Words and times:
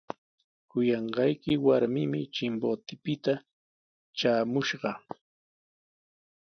Kuyanqayki 0.69 1.51
warmimi 1.65 2.21
Chimbotepita 2.33 3.33
traamushqa. 4.17 4.91